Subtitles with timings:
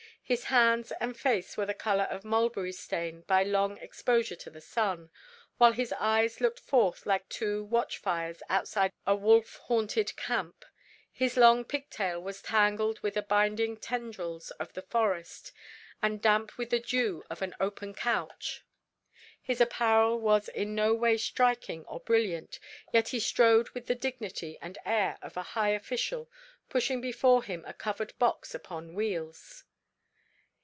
[0.23, 4.61] His hands and face were the colour of mulberry stain by long exposure to the
[4.61, 5.09] sun,
[5.57, 10.63] while his eyes looked forth like two watch fires outside a wolf haunted camp.
[11.11, 15.51] His long pigtail was tangled with the binding tendrils of the forest,
[16.01, 18.63] and damp with the dew of an open couch.
[19.41, 22.57] His apparel was in no way striking or brilliant,
[22.93, 26.31] yet he strode with the dignity and air of a high official,
[26.69, 29.65] pushing before him a covered box upon wheels.